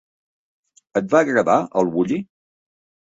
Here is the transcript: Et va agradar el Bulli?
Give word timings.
Et 1.01 1.11
va 1.13 1.21
agradar 1.27 1.59
el 1.83 1.93
Bulli? 1.99 2.19